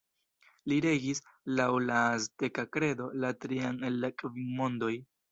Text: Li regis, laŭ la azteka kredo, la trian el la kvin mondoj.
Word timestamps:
Li 0.71 0.75
regis, 0.85 1.19
laŭ 1.59 1.67
la 1.89 1.99
azteka 2.13 2.65
kredo, 2.77 3.09
la 3.25 3.29
trian 3.45 3.77
el 3.91 3.99
la 4.05 4.11
kvin 4.23 4.49
mondoj. 4.63 4.91